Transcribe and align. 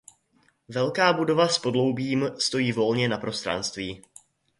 Velká 0.67 1.13
budova 1.13 1.47
s 1.47 1.59
podloubím 1.59 2.29
stojí 2.39 2.71
volně 2.71 3.09
na 3.09 3.17
prostranství. 3.17 4.01